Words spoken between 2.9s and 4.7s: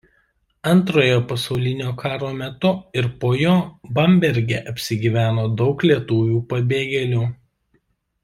ir po jo Bamberge